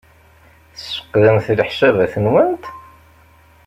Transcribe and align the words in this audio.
Tesfeqdemt 0.73 1.47
leḥsabat-nwent? 1.57 2.63